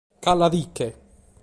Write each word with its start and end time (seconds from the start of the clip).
Càllia·ti·nche! 0.27 0.89